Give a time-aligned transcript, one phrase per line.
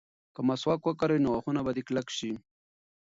[0.35, 2.31] که مسواک وکاروې نو غاښونه به دې کلک شي.